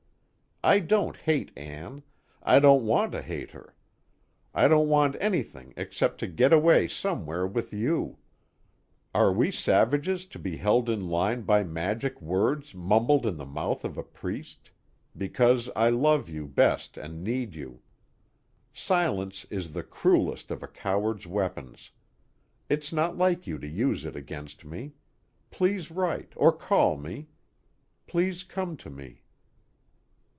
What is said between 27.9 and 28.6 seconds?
Please